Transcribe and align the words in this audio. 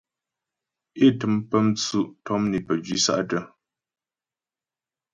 É 1.03 1.05
tə́m 1.19 1.33
pə́ 1.49 1.59
mtsʉ' 1.67 2.09
tɔm 2.25 2.41
né 2.51 2.57
pəjwǐ 2.67 2.97
sa'tə́. 3.05 3.43